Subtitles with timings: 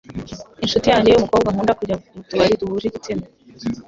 [0.63, 3.25] inshuti yanjye yumukobwa nkunda kujya mu tubari duhuje igitsina.